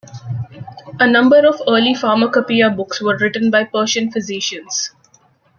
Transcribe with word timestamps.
A 0.99 1.05
number 1.07 1.45
of 1.47 1.61
early 1.67 1.93
pharmacopoeia 1.93 2.71
books 2.71 3.03
were 3.03 3.17
written 3.19 3.51
by 3.51 3.65
Persian 3.65 4.11
physicians. 4.11 4.93